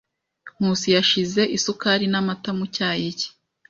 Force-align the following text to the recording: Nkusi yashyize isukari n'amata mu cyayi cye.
Nkusi 0.55 0.87
yashyize 0.95 1.41
isukari 1.57 2.05
n'amata 2.09 2.49
mu 2.57 2.65
cyayi 2.75 3.09
cye. 3.19 3.29